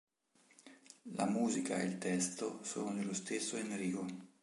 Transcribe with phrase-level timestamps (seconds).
[1.15, 4.05] La musica e il testo sono dello stesso Endrigo.